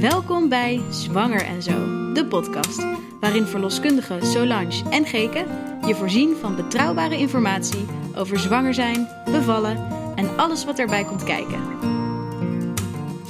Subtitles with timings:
[0.00, 2.86] Welkom bij Zwanger en Zo, de podcast,
[3.20, 5.44] waarin verloskundigen Solange en Geke
[5.86, 7.86] je voorzien van betrouwbare informatie
[8.16, 11.60] over zwanger zijn, bevallen en alles wat erbij komt kijken.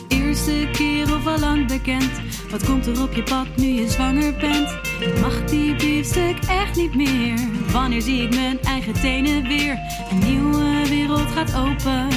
[0.08, 2.10] Eerste keer of al lang bekend,
[2.50, 4.78] wat komt er op je pad nu je zwanger bent?
[5.20, 7.38] Mag die biefstuk echt niet meer?
[7.72, 9.78] Wanneer zie ik mijn eigen tenen weer?
[10.10, 12.08] Een nieuwe wereld gaat open,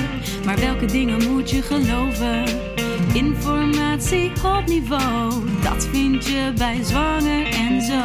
[0.45, 2.68] maar welke dingen moet je geloven?
[3.13, 8.01] Informatie op niveau, dat vind je bij Zwanger en Zo.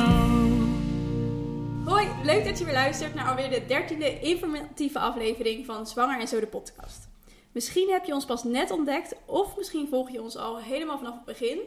[1.91, 6.29] Hoi, leuk dat je weer luistert naar alweer de dertiende informatieve aflevering van Zwanger en
[6.29, 7.09] Zo de podcast.
[7.53, 11.15] Misschien heb je ons pas net ontdekt of misschien volg je ons al helemaal vanaf
[11.15, 11.59] het begin.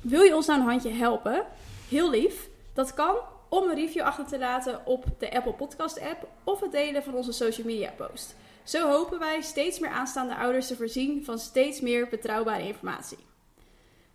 [0.00, 1.44] Wil je ons nou een handje helpen?
[1.88, 2.48] Heel lief.
[2.72, 3.16] Dat kan
[3.48, 7.14] om een review achter te laten op de Apple Podcast app of het delen van
[7.14, 8.34] onze social media post.
[8.66, 13.18] Zo hopen wij steeds meer aanstaande ouders te voorzien van steeds meer betrouwbare informatie.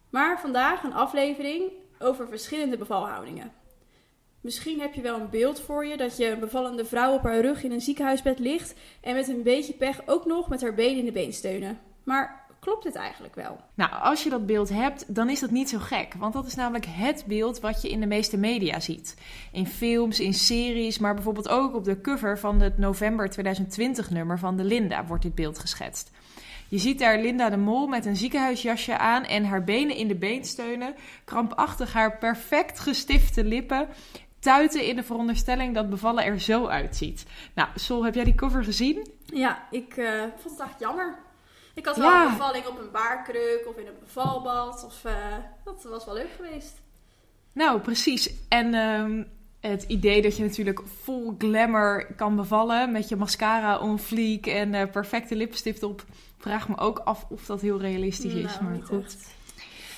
[0.09, 3.51] Maar vandaag een aflevering over verschillende bevalhoudingen.
[4.41, 7.41] Misschien heb je wel een beeld voor je dat je een bevallende vrouw op haar
[7.41, 10.97] rug in een ziekenhuisbed ligt en met een beetje pech ook nog met haar been
[10.97, 11.79] in de been steunen.
[12.03, 13.59] Maar klopt dit eigenlijk wel?
[13.73, 16.13] Nou, als je dat beeld hebt, dan is dat niet zo gek.
[16.17, 19.17] Want dat is namelijk het beeld wat je in de meeste media ziet.
[19.51, 24.39] In films, in series, maar bijvoorbeeld ook op de cover van het november 2020 nummer
[24.39, 26.11] van de Linda wordt dit beeld geschetst.
[26.67, 30.15] Je ziet daar Linda de Mol met een ziekenhuisjasje aan en haar benen in de
[30.15, 33.87] been steunen, krampachtig haar perfect gestifte lippen
[34.39, 37.25] tuiten in de veronderstelling dat bevallen er zo uitziet.
[37.55, 39.07] Nou, Sol, heb jij die cover gezien?
[39.25, 41.29] Ja, ik uh, vond het echt jammer.
[41.81, 44.85] Ik had wel een bevalling op een baarkruk of in een bevalbad.
[44.85, 45.13] Of, uh,
[45.63, 46.81] dat was wel leuk geweest.
[47.53, 48.33] Nou, precies.
[48.49, 49.27] En um,
[49.59, 54.73] het idee dat je natuurlijk vol glamour kan bevallen met je mascara on fleek en
[54.73, 56.05] uh, perfecte lipstift op,
[56.37, 58.59] vraag me ook af of dat heel realistisch is.
[58.59, 59.17] Nou, maar goed.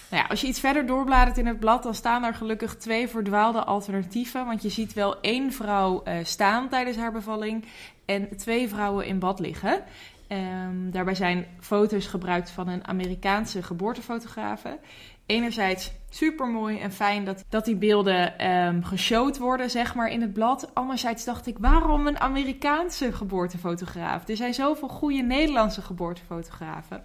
[0.09, 3.07] Nou ja, als je iets verder doorbladert in het blad, dan staan er gelukkig twee
[3.07, 4.45] verdwaalde alternatieven.
[4.45, 7.65] Want je ziet wel één vrouw uh, staan tijdens haar bevalling
[8.05, 9.83] en twee vrouwen in bad liggen.
[10.33, 14.79] Um, daarbij zijn foto's gebruikt van een Amerikaanse geboortefotografe.
[15.25, 20.21] Enerzijds super mooi en fijn dat, dat die beelden um, geshowd worden, zeg maar, in
[20.21, 20.69] het blad.
[20.73, 24.27] Anderzijds dacht ik, waarom een Amerikaanse geboortefotograaf?
[24.27, 27.03] Er zijn zoveel goede Nederlandse geboortefotografen.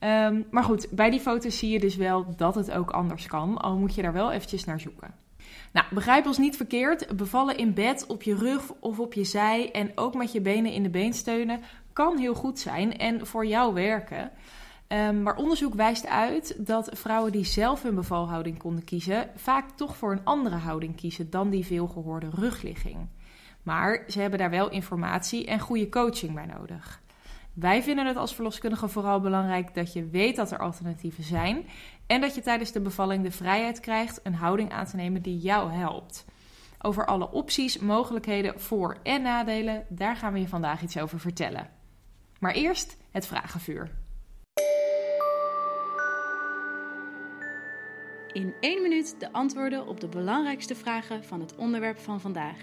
[0.00, 3.58] Um, maar goed, bij die foto's zie je dus wel dat het ook anders kan.
[3.58, 5.14] Al moet je daar wel eventjes naar zoeken.
[5.72, 7.16] Nou, begrijp ons niet verkeerd.
[7.16, 10.72] Bevallen in bed, op je rug of op je zij en ook met je benen
[10.72, 11.60] in de beensteunen
[11.96, 14.30] kan heel goed zijn en voor jou werken.
[14.88, 19.96] Um, maar onderzoek wijst uit dat vrouwen die zelf hun bevalhouding konden kiezen, vaak toch
[19.96, 23.08] voor een andere houding kiezen dan die veelgehoorde rugligging.
[23.62, 27.02] Maar ze hebben daar wel informatie en goede coaching bij nodig.
[27.52, 31.66] Wij vinden het als verloskundige vooral belangrijk dat je weet dat er alternatieven zijn
[32.06, 35.38] en dat je tijdens de bevalling de vrijheid krijgt een houding aan te nemen die
[35.38, 36.24] jou helpt.
[36.80, 41.75] Over alle opties, mogelijkheden, voor- en nadelen, daar gaan we je vandaag iets over vertellen.
[42.40, 43.90] Maar eerst het vragenvuur.
[48.32, 52.56] In één minuut de antwoorden op de belangrijkste vragen van het onderwerp van vandaag.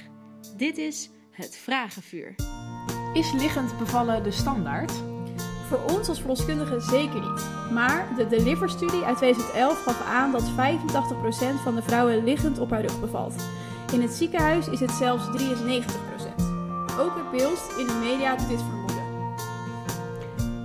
[0.57, 2.35] Dit is het vragenvuur.
[3.13, 4.91] Is liggend bevallen de standaard?
[5.67, 7.49] Voor ons als verloskundigen zeker niet.
[7.71, 10.53] Maar de Deliver-studie uit 2011 gaf aan dat 85%
[11.63, 13.45] van de vrouwen liggend op haar rug bevalt.
[13.93, 15.31] In het ziekenhuis is het zelfs 93%.
[16.99, 18.82] Ook het beeld in de media doet dit vermoeden.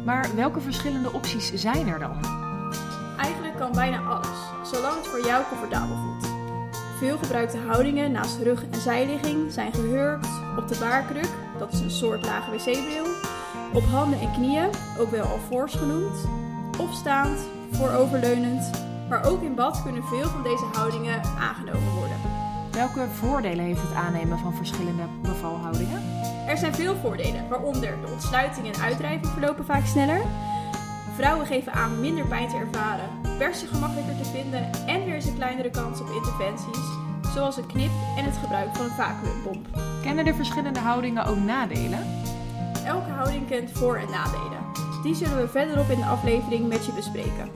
[0.08, 2.16] Maar welke verschillende opties zijn er dan?
[3.19, 4.38] Eigenlijk kan bijna alles,
[4.70, 6.26] zolang het voor jou comfortabel voelt.
[6.98, 11.91] Veel gebruikte houdingen naast rug- en zijligging zijn gehurkt, op de baarkruk, dat is een
[11.91, 13.06] soort lage wc-bril,
[13.72, 16.28] op handen en knieën, ook wel al fors genoemd,
[16.78, 17.38] of staand,
[17.72, 18.70] vooroverleunend,
[19.08, 22.16] maar ook in bad kunnen veel van deze houdingen aangenomen worden.
[22.70, 26.17] Welke voordelen heeft het aannemen van verschillende bevalhoudingen?
[26.48, 30.20] Er zijn veel voordelen, waaronder de ontsluiting en uitdrijving verlopen vaak sneller.
[31.14, 33.09] Vrouwen geven aan minder pijn te ervaren,
[33.39, 36.86] persen gemakkelijker te vinden en er is een kleinere kans op interventies,
[37.34, 39.66] zoals een knip en het gebruik van een vacuümpomp.
[40.03, 42.06] Kennen de verschillende houdingen ook nadelen?
[42.84, 44.66] Elke houding kent voor- en nadelen.
[45.03, 47.50] Die zullen we verderop in de aflevering met je bespreken.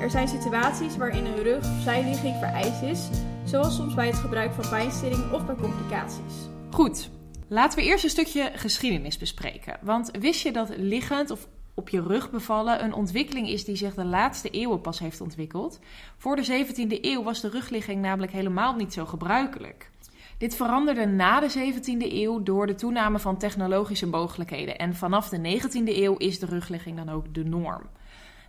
[0.00, 3.08] Er zijn situaties waarin een rug- of zijligging vereist is,
[3.44, 6.48] zoals soms bij het gebruik van pijnstilling of bij complicaties.
[6.70, 7.10] Goed,
[7.48, 9.78] laten we eerst een stukje geschiedenis bespreken.
[9.82, 13.94] Want wist je dat liggend of op je rug bevallen een ontwikkeling is die zich
[13.94, 15.78] de laatste eeuwen pas heeft ontwikkeld?
[16.16, 19.90] Voor de 17e eeuw was de rugligging namelijk helemaal niet zo gebruikelijk.
[20.38, 25.60] Dit veranderde na de 17e eeuw door de toename van technologische mogelijkheden en vanaf de
[25.60, 27.82] 19e eeuw is de rugligging dan ook de norm.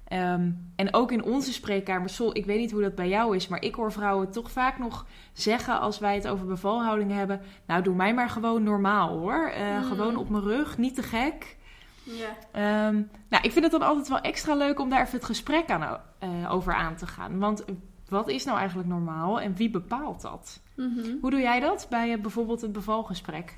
[0.07, 3.47] Ehm, en ook in onze spreekkamer, Sol, ik weet niet hoe dat bij jou is,
[3.47, 7.83] maar ik hoor vrouwen toch vaak nog zeggen als wij het over bevalhoudingen hebben: Nou,
[7.83, 9.51] doe mij maar gewoon normaal hoor.
[9.57, 11.57] Uh, Gewoon op mijn rug, niet te gek.
[12.03, 12.29] Ja.
[12.51, 12.95] Ehm,
[13.29, 15.99] nou, ik vind het dan altijd wel extra leuk om daar even het gesprek aan,
[16.23, 17.39] uh, over aan te gaan.
[17.39, 17.65] Want
[18.09, 20.61] wat is nou eigenlijk normaal en wie bepaalt dat?
[20.75, 21.15] Mhm.
[21.21, 23.55] Hoe doe jij dat bij uh, bijvoorbeeld het bevalgesprek?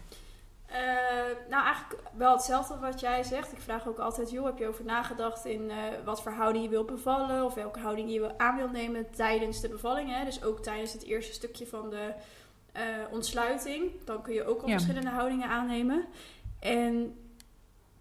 [0.71, 0.75] Uh,
[1.49, 3.51] nou, eigenlijk wel hetzelfde wat jij zegt.
[3.51, 5.75] Ik vraag ook altijd, joh, heb je over nagedacht in uh,
[6.05, 7.45] wat voor houding je wil bevallen?
[7.45, 10.15] Of welke houding je aan wil nemen tijdens de bevalling?
[10.15, 10.25] Hè?
[10.25, 12.13] Dus ook tijdens het eerste stukje van de
[12.75, 12.81] uh,
[13.11, 13.91] ontsluiting.
[14.05, 16.05] Dan kun je ook al verschillende houdingen aannemen.
[16.59, 17.17] En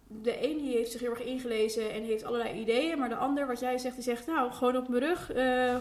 [0.07, 2.99] de een die heeft zich heel erg ingelezen en heeft allerlei ideeën.
[2.99, 5.25] Maar de ander, wat jij zegt, die zegt, nou, gewoon op mijn rug.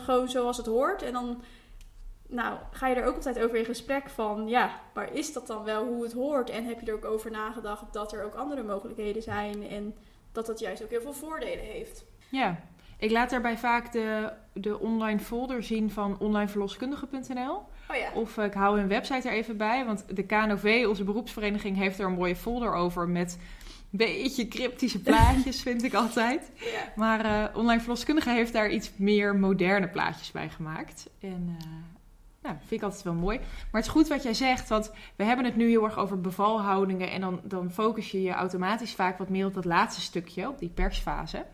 [0.04, 1.02] gewoon zoals het hoort.
[1.02, 1.42] En dan
[2.28, 5.64] nou, ga je er ook altijd over in gesprek van, ja, maar is dat dan
[5.64, 6.50] wel hoe het hoort?
[6.50, 9.94] En heb je er ook over nagedacht dat er ook andere mogelijkheden zijn en
[10.32, 12.04] dat dat juist ook heel veel voordelen heeft?
[12.28, 12.60] Ja,
[12.98, 17.54] ik laat daarbij vaak de, de online folder zien van onlineverloskundige.nl.
[17.90, 18.12] Oh ja.
[18.14, 22.06] Of ik hou hun website er even bij, want de KNOV, onze beroepsvereniging, heeft er
[22.06, 23.38] een mooie folder over met
[23.92, 26.50] een beetje cryptische plaatjes, vind ik altijd.
[26.54, 26.92] Ja.
[26.96, 31.10] Maar uh, online verloskundige heeft daar iets meer moderne plaatjes bij gemaakt.
[31.20, 31.97] En uh,
[32.48, 33.38] nou, vind ik altijd wel mooi.
[33.38, 36.20] Maar het is goed wat jij zegt, want we hebben het nu heel erg over
[36.20, 37.10] bevalhoudingen.
[37.10, 40.58] En dan, dan focus je je automatisch vaak wat meer op dat laatste stukje, op
[40.58, 41.44] die persfase.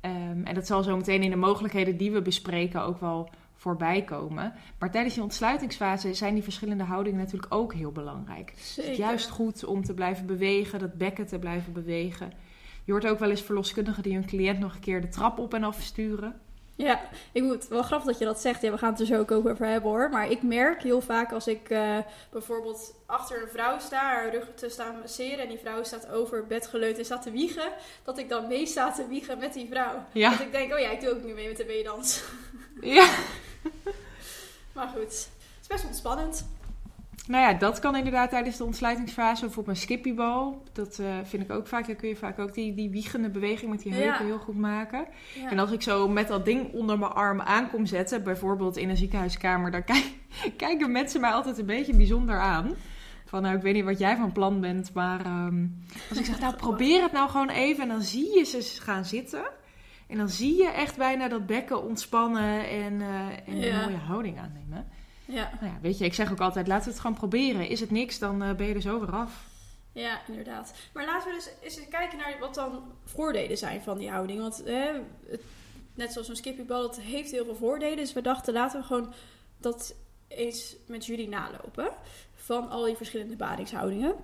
[0.00, 4.02] Um, en dat zal zo meteen in de mogelijkheden die we bespreken ook wel voorbij
[4.02, 4.52] komen.
[4.78, 8.52] Maar tijdens die ontsluitingsfase zijn die verschillende houdingen natuurlijk ook heel belangrijk.
[8.56, 8.90] Zeker.
[8.90, 12.32] Het is juist goed om te blijven bewegen, dat bekken te blijven bewegen.
[12.84, 15.54] Je hoort ook wel eens verloskundigen die hun cliënt nog een keer de trap op
[15.54, 16.40] en af sturen.
[16.76, 17.00] Ja,
[17.32, 18.62] ik moet wel grappig dat je dat zegt.
[18.62, 20.10] Ja, we gaan het er zo ook over hebben hoor.
[20.10, 21.98] Maar ik merk heel vaak als ik uh,
[22.30, 26.36] bijvoorbeeld achter een vrouw sta, haar rug te staan masseren en die vrouw staat over
[26.36, 27.72] het bed geleund en staat te wiegen,
[28.04, 30.04] dat ik dan mee sta te wiegen met die vrouw.
[30.12, 30.30] Ja.
[30.30, 32.22] Dat ik denk, oh ja, ik doe ook nu mee met de meedans.
[32.80, 33.08] Ja.
[34.74, 35.30] maar goed, het
[35.60, 36.46] is best ontspannend.
[37.26, 40.62] Nou ja, dat kan inderdaad tijdens de ontsluitingsfase of op een skippybal.
[40.72, 41.86] Dat uh, vind ik ook vaak.
[41.86, 45.06] Dan kun je vaak ook die, die wiegende beweging met die heupen heel goed maken.
[45.50, 48.88] En als ik zo met dat ding onder mijn arm aan kom zetten, bijvoorbeeld in
[48.88, 50.12] een ziekenhuiskamer, dan kijk,
[50.56, 52.74] kijken mensen mij altijd een beetje bijzonder aan.
[53.24, 56.40] Van nou, ik weet niet wat jij van plan bent, maar um, als ik zeg,
[56.40, 59.44] nou probeer het nou gewoon even en dan zie je ze gaan zitten.
[60.06, 64.38] En dan zie je echt bijna dat bekken ontspannen en, uh, en een mooie houding
[64.38, 64.86] aannemen.
[65.24, 65.50] Ja.
[65.60, 67.68] Nou ja, weet je, ik zeg ook altijd, laten we het gewoon proberen.
[67.68, 69.52] Is het niks, dan uh, ben je er zo weer af.
[69.92, 70.74] Ja, inderdaad.
[70.92, 74.40] Maar laten we dus eens kijken naar wat dan voordelen zijn van die houding.
[74.40, 74.62] Want
[75.26, 75.42] het,
[75.94, 77.96] net zoals een skippybal, het heeft heel veel voordelen.
[77.96, 79.12] Dus we dachten, laten we gewoon
[79.58, 79.94] dat
[80.28, 81.88] eens met jullie nalopen.
[82.34, 84.14] Van al die verschillende badingshoudingen.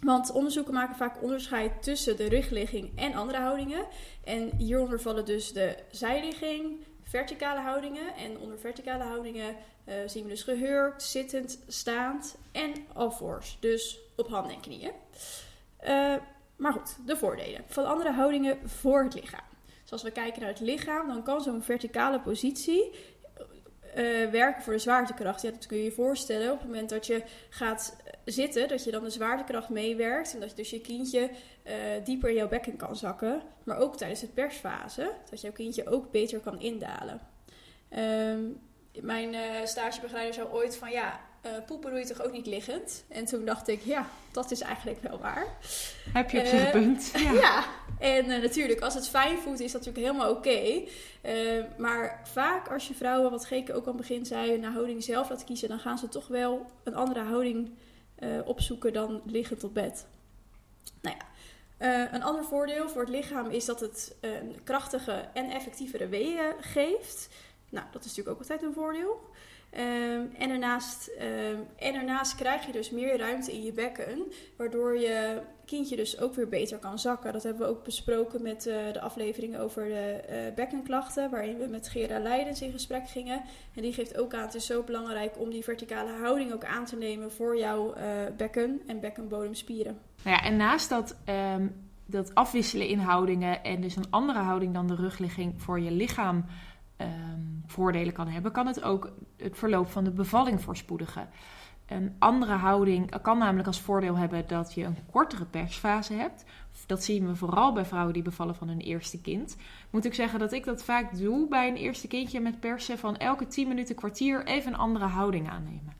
[0.00, 3.86] Want onderzoeken maken vaak onderscheid tussen de rugligging en andere houdingen.
[4.24, 6.78] En hieronder vallen dus de zijligging,
[7.10, 8.14] verticale houdingen.
[8.16, 9.56] En onder verticale houdingen
[9.88, 13.56] uh, zien we dus gehurkt, zittend, staand en alvors.
[13.60, 14.92] Dus op handen en knieën.
[15.84, 16.14] Uh,
[16.56, 19.44] maar goed, de voordelen van andere houdingen voor het lichaam.
[19.82, 22.90] Dus als we kijken naar het lichaam, dan kan zo'n verticale positie
[23.96, 25.42] uh, werken voor de zwaartekracht.
[25.42, 26.52] Dat kun je je voorstellen.
[26.52, 30.34] Op het moment dat je gaat zitten, dat je dan de zwaartekracht meewerkt.
[30.34, 31.30] En dat je dus je kindje
[31.66, 31.72] uh,
[32.04, 33.42] dieper in jouw bekken kan zakken.
[33.64, 37.20] Maar ook tijdens het persfase, dat jouw kindje ook beter kan indalen.
[37.98, 38.60] Um,
[39.00, 43.04] mijn uh, stagebegeleider zei ooit van ja, uh, poepen doe je toch ook niet liggend?
[43.08, 45.46] En toen dacht ik, ja, dat is eigenlijk wel waar.
[46.12, 47.10] Heb je op zich punt.
[47.22, 47.64] Ja, ja.
[47.98, 50.48] en natuurlijk, als het fijn voelt, is dat natuurlijk helemaal oké.
[50.48, 51.68] Okay.
[51.76, 55.30] maar vaak als je vrouwen, wat Geke ook aan het begin zei, een houding zelf
[55.30, 57.70] laten kiezen, dan gaan ze toch wel een andere houding
[58.44, 60.06] opzoeken dan liggend op bed.
[61.00, 61.28] Nou ja.
[61.80, 66.52] Uh, een ander voordeel voor het lichaam is dat het een krachtige en effectievere weeën
[66.60, 67.28] geeft.
[67.68, 69.20] Nou, dat is natuurlijk ook altijd een voordeel.
[69.74, 74.98] Um, en, daarnaast, um, en daarnaast krijg je dus meer ruimte in je bekken, waardoor
[74.98, 77.32] je kindje dus ook weer beter kan zakken.
[77.32, 81.66] Dat hebben we ook besproken met uh, de aflevering over de uh, bekkenklachten, waarin we
[81.66, 83.42] met Gera Leidens in gesprek gingen.
[83.74, 86.84] En die geeft ook aan, het is zo belangrijk om die verticale houding ook aan
[86.84, 88.02] te nemen voor jouw uh,
[88.36, 89.98] bekken en bekkenbodemspieren.
[90.24, 91.16] Nou ja, en naast dat,
[91.54, 91.74] um,
[92.06, 96.44] dat afwisselen in houdingen en dus een andere houding dan de rugligging voor je lichaam
[97.00, 101.28] um, voordelen kan hebben, kan het ook het verloop van de bevalling voorspoedigen.
[101.90, 106.44] Een andere houding kan namelijk als voordeel hebben dat je een kortere persfase hebt.
[106.86, 109.56] Dat zien we vooral bij vrouwen die bevallen van hun eerste kind.
[109.90, 113.16] Moet ik zeggen dat ik dat vaak doe bij een eerste kindje met persen van
[113.16, 115.94] elke 10 minuten kwartier even een andere houding aannemen.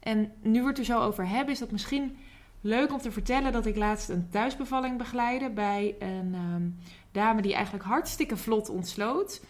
[0.00, 2.16] En nu we het er zo over hebben, is dat misschien
[2.60, 6.78] leuk om te vertellen dat ik laatst een thuisbevalling begeleide bij een um,
[7.12, 9.44] dame die eigenlijk hartstikke vlot ontsloot.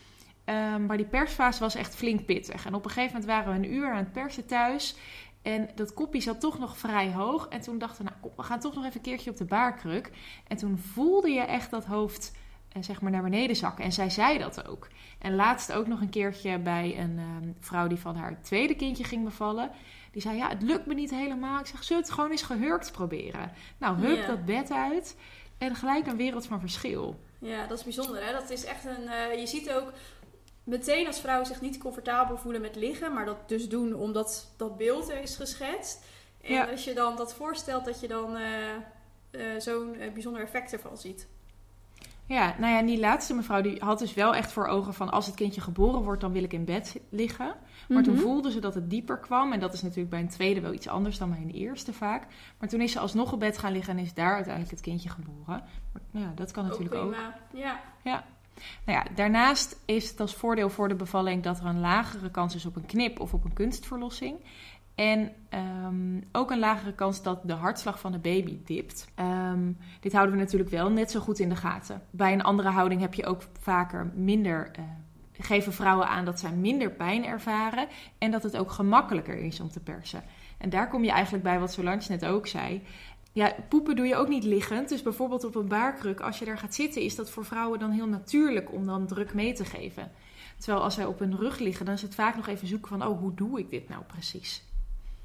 [0.45, 2.67] Um, maar die persfase was echt flink pittig.
[2.67, 4.97] En op een gegeven moment waren we een uur aan het persen thuis.
[5.45, 7.49] En dat kopje zat toch nog vrij hoog.
[7.49, 10.11] En toen dachten we, nou, we gaan toch nog even een keertje op de baarkruk.
[10.49, 12.33] En toen voelde je echt dat hoofd
[12.69, 13.85] eh, zeg maar naar beneden zakken.
[13.85, 14.89] En zij zei dat ook.
[15.19, 19.05] En laatst ook nog een keertje bij een ehm, vrouw die van haar tweede kindje
[19.05, 19.71] ging bevallen.
[20.13, 21.61] Die zei, ja, het lukt me niet helemaal.
[21.61, 23.53] Ik zeg, zullen het gewoon eens gehurkt proberen?
[23.79, 25.17] Nou, hurk dat bed uit.
[25.59, 27.21] En gelijk een wereld van verschil.
[27.39, 28.27] Ja, dat is bijzonder.
[28.27, 28.33] Hè?
[28.33, 29.03] Dat is echt een.
[29.03, 29.93] Uh, je ziet ook
[30.65, 34.77] meteen als vrouwen zich niet comfortabel voelen met liggen, maar dat dus doen omdat dat
[34.77, 36.05] beeld er is geschetst.
[36.43, 38.43] En als je dan dat voorstelt, dat je dan uh,
[39.31, 41.27] uh, zo'n bijzonder effect ervan ziet.
[42.27, 45.27] Ja, nou ja, die laatste mevrouw die had dus wel echt voor ogen van als
[45.27, 47.55] het kindje geboren wordt, dan wil ik in bed liggen.
[47.89, 48.23] Maar toen mhm.
[48.23, 49.53] voelde ze dat het dieper kwam.
[49.53, 52.27] En dat is natuurlijk bij een tweede wel iets anders dan bij een eerste vaak.
[52.59, 55.09] Maar toen is ze alsnog op bed gaan liggen en is daar uiteindelijk het kindje
[55.09, 55.63] geboren.
[55.93, 57.15] Maar, nou ja, dat kan natuurlijk ook.
[57.53, 57.81] Ja.
[58.03, 58.25] ja.
[58.85, 62.55] Nou ja, daarnaast is het als voordeel voor de bevalling dat er een lagere kans
[62.55, 64.37] is op een knip of op een kunstverlossing.
[64.95, 65.33] En
[65.87, 69.09] um, ook een lagere kans dat de hartslag van de baby dipt.
[69.21, 72.03] Um, dit houden we natuurlijk wel net zo goed in de gaten.
[72.11, 74.71] Bij een andere houding heb je ook vaker minder.
[74.79, 74.85] Uh,
[75.39, 77.89] geven vrouwen aan dat zij minder pijn ervaren.
[78.19, 80.23] En dat het ook gemakkelijker is om te persen.
[80.59, 82.83] En daar kom je eigenlijk bij wat Solange net ook zei.
[83.35, 84.89] Ja, poepen doe je ook niet liggend.
[84.89, 87.91] Dus bijvoorbeeld op een baarkruk, als je daar gaat zitten, is dat voor vrouwen dan
[87.91, 90.13] heel natuurlijk om dan druk mee te geven.
[90.59, 93.07] Terwijl als zij op hun rug liggen, dan is het vaak nog even zoeken van,
[93.07, 94.63] oh, hoe doe ik dit nou precies?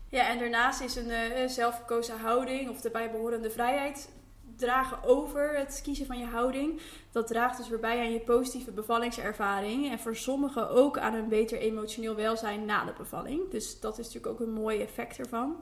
[0.08, 4.10] Ja, en daarnaast is een uh, zelfgekozen houding of de bijbehorende vrijheid
[4.56, 6.82] dragen over het kiezen van je houding.
[7.12, 9.92] Dat draagt dus weer bij aan je positieve bevallingservaring.
[9.92, 13.52] En voor sommigen ook aan een beter emotioneel welzijn na de bevalling.
[13.52, 15.56] Dus dat is natuurlijk ook een mooi effect ervan.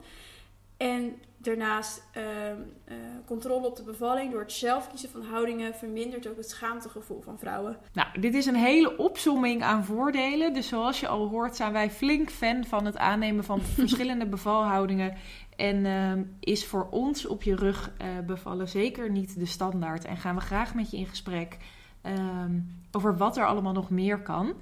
[0.77, 6.27] En daarnaast uh, uh, controle op de bevalling door het zelf kiezen van houdingen vermindert
[6.27, 7.77] ook het schaamtegevoel van vrouwen.
[7.93, 10.53] Nou, dit is een hele opzomming aan voordelen.
[10.53, 15.17] Dus zoals je al hoort, zijn wij flink fan van het aannemen van verschillende bevalhoudingen.
[15.55, 20.05] En uh, is voor ons op je rug eh, bevallen zeker niet de standaard.
[20.05, 21.57] En gaan we graag met je in gesprek
[22.01, 22.59] ehm,
[22.91, 24.53] over wat er allemaal nog meer kan.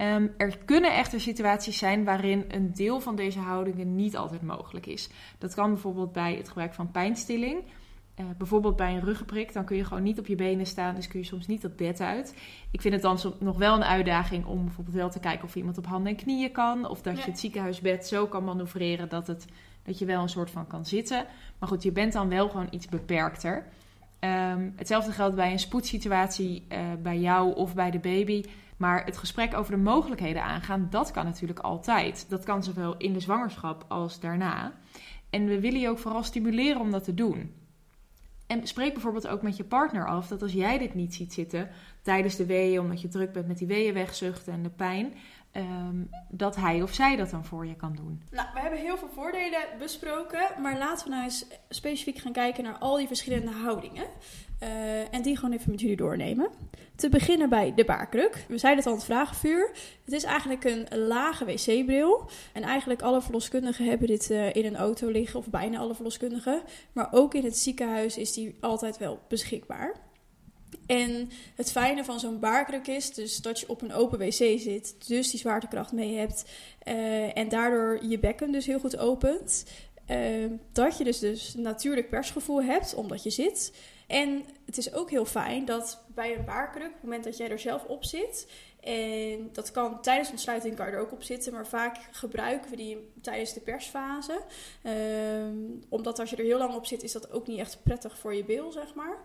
[0.00, 4.86] Ehm, er kunnen echter situaties zijn waarin een deel van deze houdingen niet altijd mogelijk
[4.86, 5.08] is.
[5.38, 7.62] Dat kan bijvoorbeeld bij het gebruik van pijnstilling.
[8.20, 11.08] Uh, bijvoorbeeld bij een ruggenprik, dan kun je gewoon niet op je benen staan, dus
[11.08, 12.34] kun je soms niet dat bed uit.
[12.70, 15.78] Ik vind het dan nog wel een uitdaging om bijvoorbeeld wel te kijken of iemand
[15.78, 16.88] op handen en knieën kan.
[16.88, 19.46] Of dat je het ziekenhuisbed zo kan manoeuvreren dat, het,
[19.82, 21.26] dat je wel een soort van kan zitten.
[21.58, 23.66] Maar goed, je bent dan wel gewoon iets beperkter.
[24.24, 28.44] Um, hetzelfde geldt bij een spoedsituatie uh, bij jou of bij de baby.
[28.76, 32.26] Maar het gesprek over de mogelijkheden aangaan, dat kan natuurlijk altijd.
[32.28, 34.72] Dat kan zowel in de zwangerschap als daarna.
[35.30, 37.54] En we willen je ook vooral stimuleren om dat te doen.
[38.46, 41.68] En spreek bijvoorbeeld ook met je partner af dat als jij dit niet ziet zitten
[42.02, 45.12] tijdens de weeën, omdat je druk bent met die weeënwegzucht en de pijn,
[45.56, 48.22] um, dat hij of zij dat dan voor je kan doen.
[48.30, 52.64] Nou, we hebben heel veel voordelen besproken, maar laten we nou eens specifiek gaan kijken
[52.64, 54.06] naar al die verschillende houdingen.
[54.62, 56.50] Uh, en die gewoon even met jullie doornemen.
[56.96, 58.44] Te beginnen bij de baarkruk.
[58.48, 59.70] We zeiden het al het vragenvuur.
[60.04, 62.30] Het is eigenlijk een lage wc-bril.
[62.52, 66.62] En eigenlijk alle verloskundigen hebben dit uh, in een auto liggen, of bijna alle verloskundigen.
[66.92, 69.94] Maar ook in het ziekenhuis is die altijd wel beschikbaar.
[70.90, 74.94] En het fijne van zo'n baarkruk is dus dat je op een open wc zit,
[75.06, 76.44] dus die zwaartekracht mee hebt
[76.88, 79.64] uh, en daardoor je bekken dus heel goed opent.
[80.10, 83.72] Uh, dat je dus, dus natuurlijk persgevoel hebt omdat je zit.
[84.06, 87.50] En het is ook heel fijn dat bij een baarkruk, op het moment dat jij
[87.50, 88.46] er zelf op zit,
[88.80, 92.76] en dat kan tijdens ontsluiting kan je er ook op zitten, maar vaak gebruiken we
[92.76, 94.40] die tijdens de persfase.
[94.84, 98.18] Um, omdat als je er heel lang op zit, is dat ook niet echt prettig
[98.18, 99.16] voor je bil, zeg maar.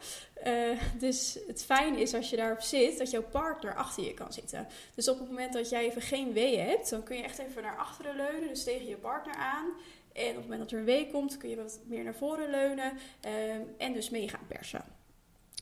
[0.47, 4.33] Uh, dus het fijne is als je daarop zit, dat jouw partner achter je kan
[4.33, 4.67] zitten.
[4.95, 7.63] Dus op het moment dat jij even geen weeën hebt, dan kun je echt even
[7.63, 9.65] naar achteren leunen, dus tegen je partner aan.
[10.13, 12.49] En op het moment dat er een wee komt, kun je wat meer naar voren
[12.49, 14.94] leunen um, en dus mee gaan persen.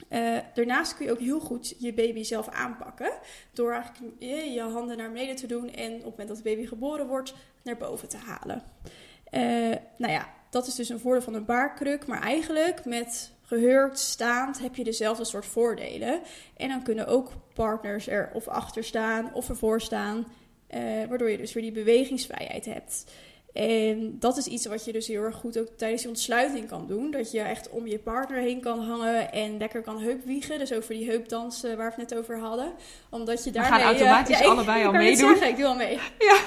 [0.10, 3.12] Uh, daarnaast kun je ook heel goed je baby zelf aanpakken.
[3.54, 6.44] Door eigenlijk je, je, handen naar beneden te doen en op het moment dat de
[6.44, 7.34] baby geboren wordt,
[7.64, 8.64] naar boven te halen.
[9.32, 12.08] Uh, nou ja, dat is dus een voordeel van een baarkruk.
[12.08, 16.22] Maar eigenlijk met gehurkt, staand, heb je dezelfde soort voordelen.
[16.58, 20.28] En dan kunnen ook partners er of achter staan of ervoor staan.
[21.10, 23.06] Waardoor je dus weer die bewegingsvrijheid hebt.
[23.54, 26.88] En dat is iets wat je dus heel erg goed ook tijdens je ontsluiting kan
[26.88, 27.12] doen.
[27.12, 30.60] Dat je echt om je partner heen kan hangen en lekker kan heupwiegen.
[30.60, 32.74] Dus over die heupdans uh, waar we het net over hadden.
[33.10, 33.52] Omdat je.
[33.52, 35.30] We gaan automatisch uh, ja, allebei ik, al meedoen.
[35.30, 36.00] Zeggen, ik doe al mee.
[36.18, 36.40] Ja.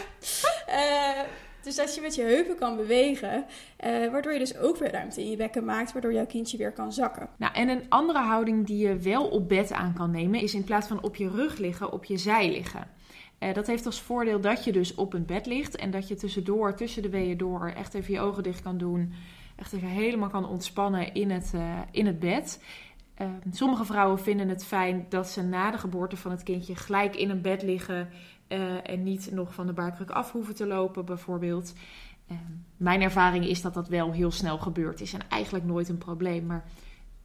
[0.69, 1.23] Uh,
[1.67, 3.45] Dus dat je met je heupen kan bewegen,
[3.77, 6.73] eh, waardoor je dus ook weer ruimte in je bekken maakt, waardoor jouw kindje weer
[6.73, 7.29] kan zakken.
[7.37, 10.65] Nou, en een andere houding die je wel op bed aan kan nemen, is in
[10.65, 12.89] plaats van op je rug liggen, op je zij liggen.
[13.41, 16.15] Uh, dat heeft als voordeel dat je dus op een bed ligt en dat je
[16.15, 19.13] tussendoor, tussen de weeën door, echt even je ogen dicht kan doen.
[19.57, 22.63] Echt even helemaal kan ontspannen in het, uh, in het bed.
[23.23, 27.17] Uh, sommige vrouwen vinden het fijn dat ze na de geboorte van het kindje gelijk
[27.17, 28.09] in een bed liggen
[28.49, 31.73] uh, en niet nog van de baarkruk af hoeven te lopen, bijvoorbeeld.
[32.31, 32.37] Uh,
[32.77, 36.47] mijn ervaring is dat dat wel heel snel gebeurd is en eigenlijk nooit een probleem.
[36.47, 36.65] Maar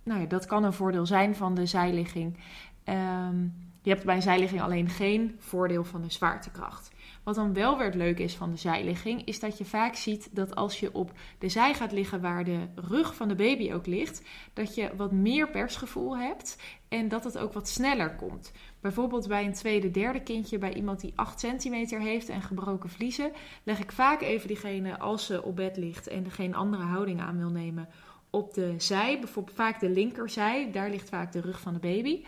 [0.03, 2.37] nou ja, dat kan een voordeel zijn van de zijligging.
[2.85, 6.91] Um, je hebt bij een zijligging alleen geen voordeel van de zwaartekracht.
[7.23, 10.55] Wat dan wel weer het is van de zijligging, is dat je vaak ziet dat
[10.55, 14.21] als je op de zij gaat liggen waar de rug van de baby ook ligt,
[14.53, 16.57] dat je wat meer persgevoel hebt
[16.87, 18.51] en dat het ook wat sneller komt.
[18.79, 23.31] Bijvoorbeeld bij een tweede, derde kindje, bij iemand die 8 centimeter heeft en gebroken vliezen,
[23.63, 27.37] leg ik vaak even diegene als ze op bed ligt en geen andere houding aan
[27.37, 27.89] wil nemen
[28.31, 32.23] op de zij, bijvoorbeeld vaak de linkerzij, daar ligt vaak de rug van de baby.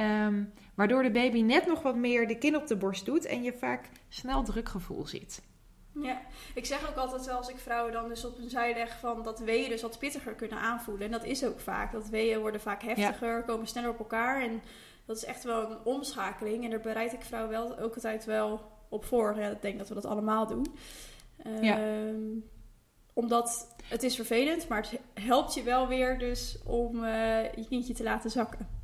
[0.00, 3.42] Um, waardoor de baby net nog wat meer de kin op de borst doet en
[3.42, 5.42] je vaak snel drukgevoel ziet.
[6.02, 6.20] Ja,
[6.54, 9.22] ik zeg ook altijd wel als ik vrouwen dan dus op een zij leg van
[9.22, 11.04] dat weeën dus wat pittiger kunnen aanvoelen.
[11.04, 11.92] En dat is ook vaak.
[11.92, 14.42] Dat weeën worden vaak heftiger, komen sneller op elkaar.
[14.42, 14.62] En
[15.06, 16.64] dat is echt wel een omschakeling.
[16.64, 19.36] En daar bereid ik vrouwen wel ook altijd wel op voor.
[19.36, 20.66] Ja, ik denk dat we dat allemaal doen.
[21.60, 21.98] Ja.
[22.06, 22.44] Um,
[23.12, 27.94] omdat het is vervelend, maar het helpt je wel weer dus om uh, je kindje
[27.94, 28.77] te laten zakken.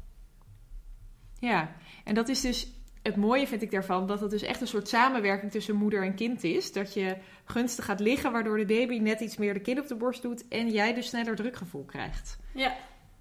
[1.44, 1.74] Ja,
[2.04, 2.68] en dat is dus
[3.02, 6.14] het mooie vind ik daarvan, dat het dus echt een soort samenwerking tussen moeder en
[6.14, 6.72] kind is.
[6.72, 9.94] Dat je gunstig gaat liggen, waardoor de baby net iets meer de kind op de
[9.94, 12.38] borst doet en jij dus sneller drukgevoel krijgt.
[12.54, 12.72] Ja,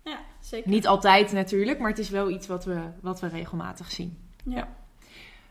[0.04, 0.70] ja zeker.
[0.70, 4.18] Niet altijd natuurlijk, maar het is wel iets wat we, wat we regelmatig zien.
[4.46, 4.68] Ja.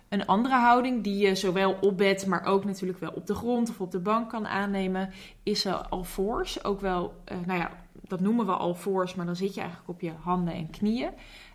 [0.09, 3.69] Een andere houding die je zowel op bed, maar ook natuurlijk wel op de grond
[3.69, 5.11] of op de bank kan aannemen,
[5.43, 6.65] is uh, al.
[6.65, 8.75] Ook wel, uh, nou ja, dat noemen we al
[9.17, 11.11] maar dan zit je eigenlijk op je handen en knieën.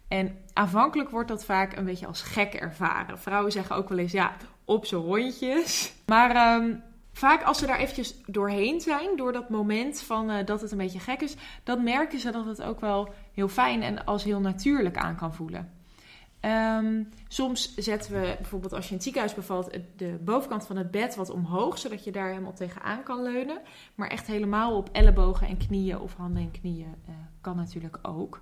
[0.07, 3.19] En aanvankelijk wordt dat vaak een beetje als gek ervaren.
[3.19, 4.35] Vrouwen zeggen ook wel eens, ja,
[4.65, 5.93] op z'n rondjes.
[6.05, 10.61] Maar um, vaak als ze daar eventjes doorheen zijn, door dat moment van uh, dat
[10.61, 14.05] het een beetje gek is, dan merken ze dat het ook wel heel fijn en
[14.05, 15.71] als heel natuurlijk aan kan voelen.
[16.41, 20.91] Um, soms zetten we bijvoorbeeld als je in het ziekenhuis bevalt de bovenkant van het
[20.91, 23.61] bed wat omhoog, zodat je daar helemaal tegenaan kan leunen.
[23.95, 28.41] Maar echt helemaal op ellebogen en knieën of handen en knieën uh, kan natuurlijk ook.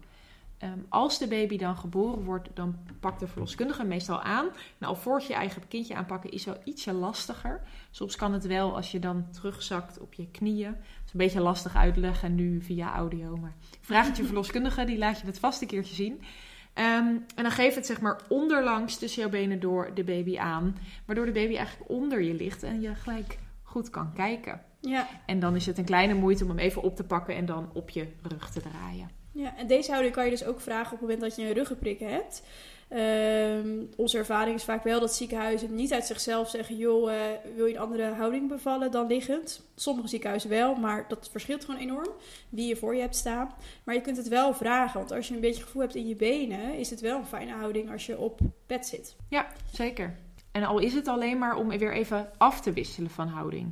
[0.64, 4.46] Um, als de baby dan geboren wordt, dan pakt de verloskundige meestal aan.
[4.78, 7.62] Nou, alvorens je eigen kindje aanpakken is wel ietsje lastiger.
[7.92, 10.72] Soms kan het wel als je dan terugzakt op je knieën.
[10.72, 13.38] Dat is een beetje lastig uitleggen nu via audio.
[13.38, 16.14] Maar vraag het je verloskundige, die laat je het vast een keertje zien.
[16.14, 20.78] Um, en dan geef het zeg maar onderlangs tussen jouw benen door de baby aan.
[21.06, 24.62] Waardoor de baby eigenlijk onder je ligt en je gelijk goed kan kijken.
[24.80, 25.08] Ja.
[25.26, 27.70] En dan is het een kleine moeite om hem even op te pakken en dan
[27.74, 29.25] op je rug te draaien.
[29.36, 31.54] Ja, en deze houding kan je dus ook vragen op het moment dat je een
[31.54, 32.44] ruggenprik hebt.
[32.90, 37.18] Um, onze ervaring is vaak wel dat ziekenhuizen niet uit zichzelf zeggen: joh, uh,
[37.56, 39.66] wil je een andere houding bevallen dan liggend?
[39.76, 42.10] Sommige ziekenhuizen wel, maar dat verschilt gewoon enorm
[42.50, 43.52] wie je voor je hebt staan.
[43.84, 46.16] Maar je kunt het wel vragen, want als je een beetje gevoel hebt in je
[46.16, 49.16] benen, is het wel een fijne houding als je op bed zit.
[49.30, 50.16] Ja, zeker.
[50.52, 53.72] En al is het alleen maar om weer even af te wisselen van houding.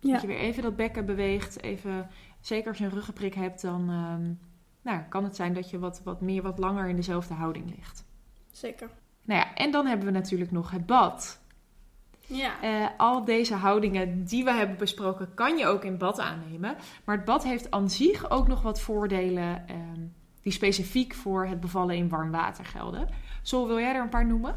[0.00, 0.12] Ja.
[0.12, 3.90] Dat je weer even dat bekken beweegt, even, zeker als je een ruggenprik hebt, dan.
[3.90, 4.38] Um,
[4.84, 8.04] nou, kan het zijn dat je wat, wat meer, wat langer in dezelfde houding ligt.
[8.52, 8.90] Zeker.
[9.22, 11.40] Nou ja, en dan hebben we natuurlijk nog het bad.
[12.26, 12.52] Ja.
[12.62, 16.76] Uh, al deze houdingen die we hebben besproken, kan je ook in bad aannemen.
[17.04, 21.60] Maar het bad heeft aan zich ook nog wat voordelen um, die specifiek voor het
[21.60, 23.08] bevallen in warm water gelden.
[23.42, 24.56] Zo wil jij er een paar noemen?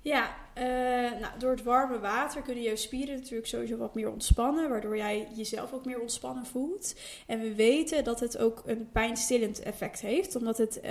[0.00, 4.68] Ja, uh, nou, door het warme water kunnen je spieren natuurlijk sowieso wat meer ontspannen,
[4.68, 6.94] waardoor jij jezelf ook meer ontspannen voelt.
[7.26, 10.90] En we weten dat het ook een pijnstillend effect heeft, omdat het uh,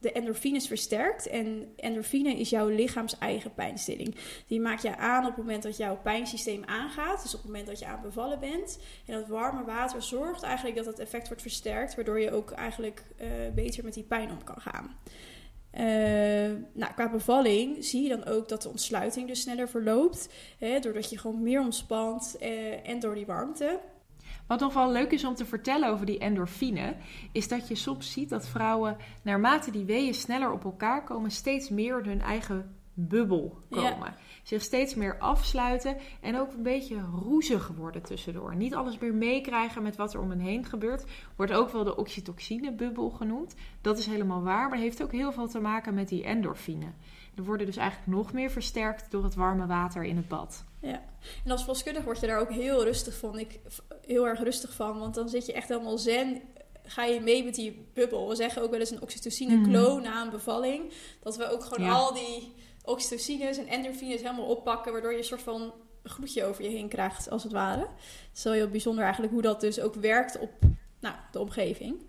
[0.00, 1.26] de endorfines versterkt.
[1.26, 4.14] En endorfine is jouw lichaams eigen pijnstilling.
[4.46, 7.66] Die maak je aan op het moment dat jouw pijnsysteem aangaat, dus op het moment
[7.66, 8.78] dat je aan bevallen bent.
[9.06, 13.02] En dat warme water zorgt eigenlijk dat het effect wordt versterkt, waardoor je ook eigenlijk
[13.20, 14.96] uh, beter met die pijn om kan gaan.
[15.74, 15.82] Uh,
[16.72, 20.28] nou, qua bevalling zie je dan ook dat de ontsluiting dus sneller verloopt.
[20.58, 23.80] Hè, doordat je gewoon meer ontspant uh, en door die warmte.
[24.46, 26.94] Wat nog wel leuk is om te vertellen over die endorfine,
[27.32, 31.68] is dat je soms ziet dat vrouwen, naarmate die weeën sneller op elkaar komen, steeds
[31.68, 33.84] meer in hun eigen bubbel komen.
[33.84, 34.16] Ja.
[34.50, 38.54] Zich steeds meer afsluiten en ook een beetje roezig worden tussendoor.
[38.56, 41.04] Niet alles meer meekrijgen met wat er om hen heen gebeurt.
[41.36, 43.54] Wordt ook wel de oxytocine-bubbel genoemd.
[43.80, 46.86] Dat is helemaal waar, maar heeft ook heel veel te maken met die endorfine.
[47.34, 50.64] Die worden dus eigenlijk nog meer versterkt door het warme water in het bad.
[50.80, 51.02] Ja,
[51.44, 53.38] En als verloskundige word je daar ook heel rustig van.
[53.38, 53.60] Ik
[54.06, 56.40] heel erg rustig van, want dan zit je echt helemaal zen.
[56.84, 58.28] Ga je mee met die bubbel?
[58.28, 60.92] We zeggen ook wel eens een oxytocine-kloon na een bevalling.
[61.20, 61.92] Dat we ook gewoon Ja.
[61.92, 62.52] al die
[62.84, 65.72] oxytocines en endorfines helemaal oppakken, waardoor je een soort van
[66.04, 67.80] gloedje over je heen krijgt, als het ware.
[67.80, 70.50] Het is wel heel bijzonder eigenlijk hoe dat dus ook werkt op
[71.00, 72.02] nou, de omgeving.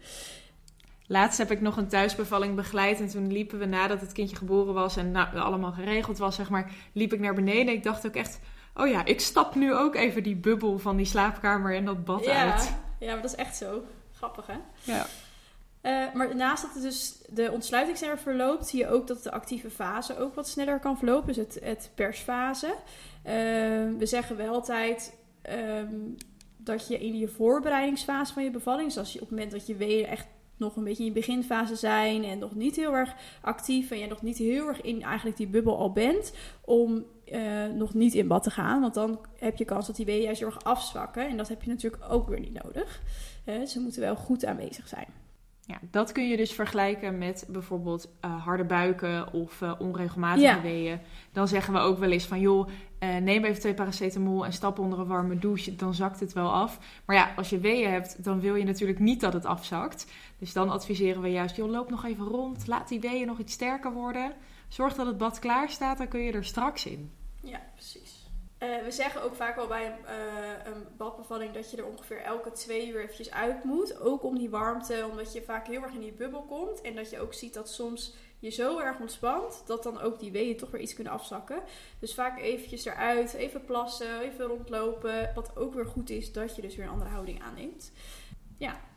[1.08, 3.00] Laatst heb ik nog een thuisbevalling begeleid.
[3.00, 6.50] En toen liepen we nadat het kindje geboren was en nou, allemaal geregeld was, zeg
[6.50, 7.74] maar, liep ik naar beneden.
[7.74, 8.40] Ik dacht ook echt,
[8.76, 12.26] oh ja, ik stap nu ook even die bubbel van die slaapkamer en dat bad
[12.26, 12.74] Ja, uit.
[13.00, 13.84] ja, maar dat is echt zo.
[14.14, 14.58] Grappig, hè?
[14.84, 15.06] Ja.
[15.82, 19.32] Eh, maar naast dat het dus de ontsluiting sneller verloopt, zie je ook dat de
[19.32, 21.28] actieve fase ook wat sneller kan verlopen.
[21.28, 22.76] Dus het, het persfase.
[23.24, 23.34] Eh,
[23.98, 25.96] we zeggen wel altijd ehm,
[26.58, 29.68] dat je in je voorbereidingsfase van je bevalling, dus als je op het moment dat
[29.68, 33.16] je weeën echt nog een beetje in je beginfase zijn en nog niet heel erg
[33.42, 36.34] actief en je nog niet heel erg in eigenlijk die bubbel al bent,
[36.66, 38.82] om eh, nog niet in bad te gaan.
[38.82, 41.28] Want dan heb je kans dat die weeën juist heel erg afzwakken.
[41.28, 43.02] En dat heb je natuurlijk ook weer niet nodig.
[43.46, 45.08] Eh, ze moeten wel goed aanwezig zijn.
[45.72, 50.62] Ja, dat kun je dus vergelijken met bijvoorbeeld eh, harde buiken of eh, onregelmatige Ja.
[50.62, 51.00] weeën.
[51.32, 52.68] Dan zeggen we ook wel eens van, joh,
[53.00, 56.52] eh, neem even twee paracetamol en stap onder een warme douche, dan zakt het wel
[56.54, 56.80] af.
[57.06, 60.12] Maar ja, als je weeën hebt, dan wil je natuurlijk niet dat het afzakt.
[60.38, 63.54] Dus dan adviseren we juist, joh, loop nog even rond, laat die weeën nog iets
[63.54, 64.34] sterker worden.
[64.68, 67.12] Zorg dat het bad klaar staat, dan kun je er straks in.
[67.44, 68.11] Ja, precies.
[68.62, 72.22] Eh, we zeggen ook vaak wel bij een, eh, een badbevalling dat je er ongeveer
[72.22, 74.00] elke twee uur eventjes uit moet.
[74.00, 76.82] Ook om die warmte, omdat je vaak heel erg in die bubbel komt.
[76.82, 80.32] En dat je ook ziet dat soms je zo erg ontspant, dat dan ook die
[80.32, 81.62] weeën toch weer iets kunnen afzakken.
[82.00, 85.32] Dus vaak eventjes eruit, even plassen, even rondlopen.
[85.36, 87.92] Wat ook weer goed is, dat je dus weer een andere houding aanneemt.
[88.58, 88.91] Ja.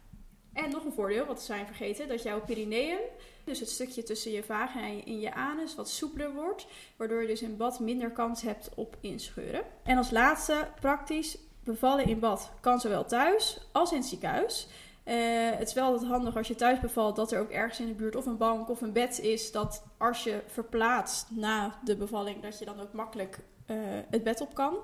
[0.54, 2.98] En nog een voordeel, wat we zijn vergeten, dat jouw perineum,
[3.44, 6.66] dus het stukje tussen je vagina en je anus, wat soepeler wordt.
[6.96, 9.64] Waardoor je dus in bad minder kans hebt op inscheuren.
[9.82, 14.68] En als laatste, praktisch, bevallen in bad kan zowel thuis als in het ziekenhuis.
[15.04, 15.16] Eh,
[15.50, 17.92] het is wel altijd handig als je thuis bevalt dat er ook ergens in de
[17.92, 19.52] buurt of een bank of een bed is.
[19.52, 23.76] Dat als je verplaatst na de bevalling, dat je dan ook makkelijk eh,
[24.10, 24.76] het bed op kan.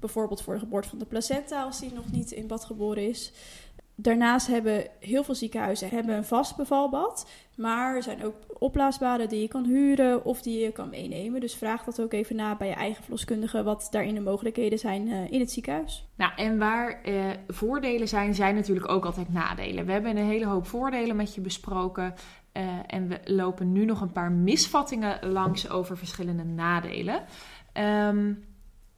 [0.00, 3.32] Bijvoorbeeld voor de geboorte van de placenta als die nog niet in bad geboren is.
[4.00, 7.30] Daarnaast hebben heel veel ziekenhuizen hebben een vast bevalbad.
[7.56, 11.40] Maar er zijn ook opblaasbaden die je kan huren of die je kan meenemen.
[11.40, 15.08] Dus vraag dat ook even na bij je eigen verloskundige wat daarin de mogelijkheden zijn
[15.08, 16.06] eh, in het ziekenhuis.
[16.14, 19.86] Nou, en waar eh, voordelen zijn, zijn natuurlijk ook altijd nadelen.
[19.86, 22.14] We hebben een hele hoop voordelen met je besproken.
[22.52, 27.24] eh, en we lopen nu nog een paar misvattingen langs over verschillende nadelen.
[27.72, 28.32] Ehm,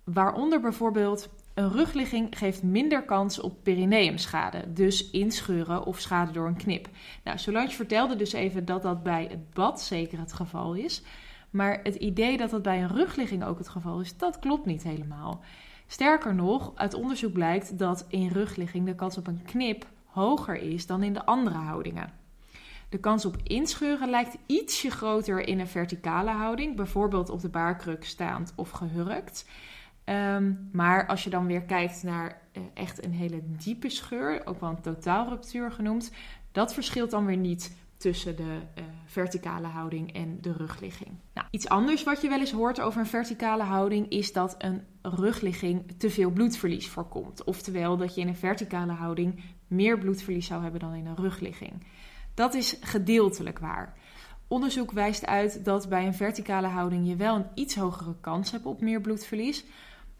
[0.04, 1.28] waaronder bijvoorbeeld
[1.60, 4.72] een rugligging geeft minder kans op perineumschade.
[4.72, 6.88] Dus inscheuren of schade door een knip.
[7.24, 11.02] Nou, Solange vertelde dus even dat dat bij het bad zeker het geval is.
[11.50, 14.82] Maar het idee dat dat bij een rugligging ook het geval is, dat klopt niet
[14.82, 15.40] helemaal.
[15.86, 20.86] Sterker nog, uit onderzoek blijkt dat in rugligging de kans op een knip hoger is
[20.86, 22.12] dan in de andere houdingen.
[22.88, 28.04] De kans op inscheuren lijkt ietsje groter in een verticale houding, bijvoorbeeld op de baarkruk
[28.04, 29.44] staand of gehurkt.
[30.10, 34.60] Ehm, maar als je dan weer kijkt naar eh, echt een hele diepe scheur, ook
[34.60, 36.12] wel een totaalruptuur genoemd,
[36.52, 41.10] dat verschilt dan weer niet tussen de eh, verticale houding en de rugligging.
[41.34, 44.82] Nou, iets anders wat je wel eens hoort over een verticale houding is dat een
[45.02, 47.44] rugligging te veel bloedverlies voorkomt.
[47.44, 51.86] Oftewel dat je in een verticale houding meer bloedverlies zou hebben dan in een rugligging.
[52.34, 53.96] Dat is gedeeltelijk waar.
[54.48, 58.66] Onderzoek wijst uit dat bij een verticale houding je wel een iets hogere kans hebt
[58.66, 59.64] op meer bloedverlies.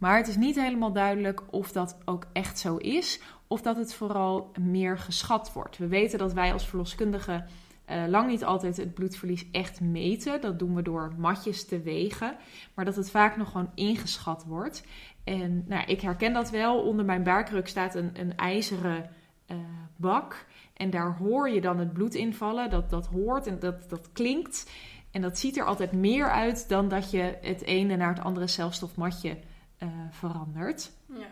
[0.01, 3.95] Maar het is niet helemaal duidelijk of dat ook echt zo is, of dat het
[3.95, 5.79] vooral meer geschat wordt.
[5.79, 7.47] We weten dat wij als verloskundigen
[7.85, 10.41] eh, lang niet altijd het bloedverlies echt meten.
[10.41, 12.37] Dat doen we door matjes te wegen,
[12.75, 14.85] maar dat het vaak nog gewoon ingeschat wordt.
[15.25, 16.83] En nou, ik herken dat wel.
[16.83, 19.11] Onder mijn baarkruk staat een, een ijzeren
[19.47, 19.57] eh,
[19.97, 20.47] bak.
[20.75, 22.71] En daar hoor je dan het bloed invallen.
[22.71, 24.71] Dat, dat hoort en dat, dat klinkt.
[25.11, 28.47] En dat ziet er altijd meer uit dan dat je het ene naar het andere
[28.47, 29.37] zelfstofmatje
[29.81, 30.90] eh, verandert.
[31.07, 31.27] Ja.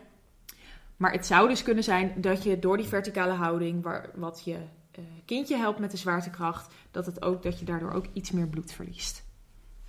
[0.97, 4.57] Maar het zou dus kunnen zijn dat je door die verticale houding, waar, wat je
[4.91, 8.47] eh, kindje helpt met de zwaartekracht, dat, het ook, dat je daardoor ook iets meer
[8.47, 9.23] bloed verliest.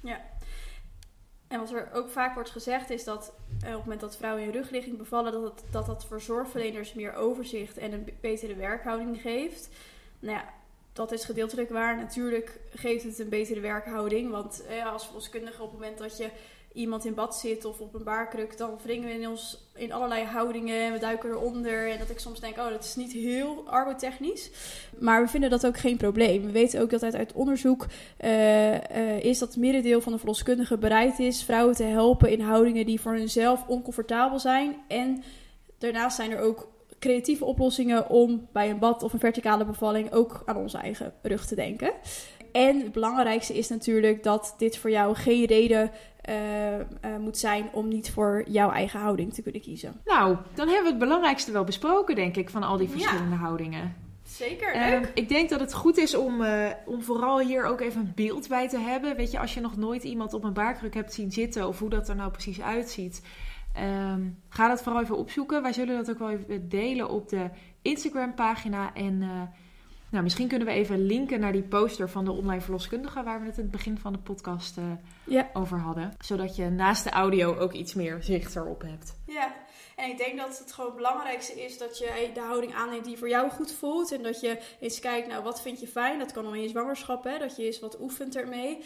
[0.01, 0.21] Ja.
[1.49, 4.43] En wat er ook vaak wordt gezegd is dat eh, op het moment dat vrouwen
[4.43, 9.21] in rugligging bevallen, dat het, dat, dat voor zorgverleners meer overzicht en een betere werkhouding
[9.21, 9.69] geeft.
[10.19, 10.45] Nou ja,
[10.93, 11.97] dat is gedeeltelijk waar.
[11.97, 16.31] Natuurlijk geeft het een betere werkhouding, want eh, als verloskundige op het moment dat je
[16.73, 20.25] iemand in bad zit of op een baarkruk, dan wringen we in ons in allerlei
[20.25, 21.91] houdingen en we duiken eronder.
[21.91, 24.51] En dat ik soms denk, oh, dat is niet heel arbotechnisch.
[24.99, 26.43] Maar we vinden dat ook geen probleem.
[26.43, 27.87] We weten ook dat uit, onderzoek
[28.25, 32.41] uh, uh, is dat het merendeel van de verloskundigen bereid is vrouwen te helpen in
[32.41, 34.77] houdingen die voor hunzelf oncomfortabel zijn.
[34.89, 35.23] En
[35.79, 40.43] daarnaast zijn er ook creatieve oplossingen om bij een bad of een verticale bevalling ook
[40.45, 41.93] aan onze eigen rug te denken.
[42.53, 45.91] En het belangrijkste is natuurlijk dat dit voor jou geen reden
[46.29, 46.83] uh, uh,
[47.21, 50.01] moet zijn om niet voor jouw eigen houding te kunnen kiezen.
[50.05, 53.41] Nou, dan hebben we het belangrijkste wel besproken, denk ik, van al die verschillende ja.
[53.41, 53.95] houdingen.
[54.23, 55.03] Zeker, leuk.
[55.03, 56.45] Uh, ik denk dat het goed is om,
[56.87, 59.17] om vooral hier ook even een beeld bij te hebben.
[59.17, 61.91] Weet je, als je nog nooit iemand op een baarkruk hebt zien zitten of hoe
[61.91, 63.23] dat er nou precies uitziet,
[64.13, 65.63] um, ga dat vooral even opzoeken.
[65.63, 67.51] Wij zullen dat ook wel even delen op de
[67.83, 69.23] Instagram-pagina en
[70.11, 73.47] nou, misschien kunnen we even linken naar die poster van de online verloskundige waar we
[73.47, 74.85] het in het begin van de podcast uh,
[75.25, 75.51] ja.
[75.53, 76.13] over hadden.
[76.21, 79.15] Zodat je naast de audio ook iets meer zicht erop hebt.
[79.27, 79.55] Ja,
[79.97, 83.19] en ik denk dat het gewoon het belangrijkste is dat je de houding aanneemt die
[83.19, 84.13] voor jou goed voelt.
[84.13, 86.19] En dat je eens kijkt, nou wat vind je fijn?
[86.19, 87.39] Dat kan al in je zwangerschap, hè?
[87.39, 88.79] dat je eens wat oefent ermee.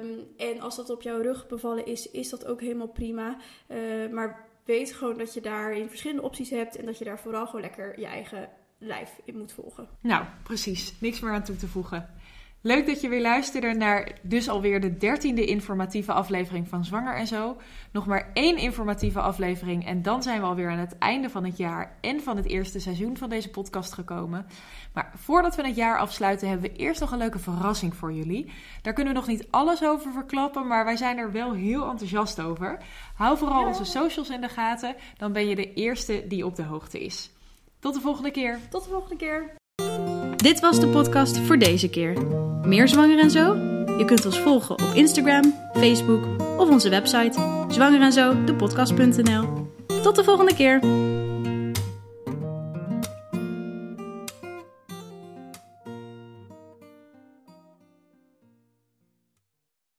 [0.00, 3.36] Um, en als dat op jouw rug bevallen is, is dat ook helemaal prima.
[3.68, 7.46] Uh, maar weet gewoon dat je daarin verschillende opties hebt en dat je daar vooral
[7.46, 8.48] gewoon lekker je eigen
[8.86, 9.88] lijf in moet volgen.
[10.00, 10.94] Nou, precies.
[11.00, 12.08] Niks meer aan toe te voegen.
[12.66, 17.26] Leuk dat je weer luisterde naar dus alweer de dertiende informatieve aflevering van Zwanger en
[17.26, 17.56] Zo.
[17.92, 21.56] Nog maar één informatieve aflevering en dan zijn we alweer aan het einde van het
[21.56, 24.46] jaar en van het eerste seizoen van deze podcast gekomen.
[24.92, 28.52] Maar voordat we het jaar afsluiten hebben we eerst nog een leuke verrassing voor jullie.
[28.82, 32.40] Daar kunnen we nog niet alles over verklappen, maar wij zijn er wel heel enthousiast
[32.40, 32.78] over.
[33.14, 36.64] Hou vooral onze socials in de gaten, dan ben je de eerste die op de
[36.64, 37.33] hoogte is.
[37.84, 38.58] Tot de volgende keer.
[38.70, 39.54] Tot de volgende keer.
[40.36, 42.22] Dit was de podcast voor deze keer.
[42.62, 43.54] Meer zwanger en zo?
[43.98, 46.24] Je kunt ons volgen op Instagram, Facebook
[46.58, 48.44] of onze website zwangerenzo,
[50.02, 50.80] Tot de volgende keer.